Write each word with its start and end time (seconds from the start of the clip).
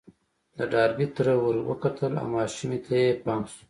د 0.57 0.59
ډاربي 0.71 1.07
تره 1.15 1.33
ور 1.41 1.57
وکتل 1.69 2.11
او 2.21 2.27
ماشومې 2.37 2.79
ته 2.85 2.93
يې 3.01 3.07
پام 3.25 3.41
شو. 3.51 3.59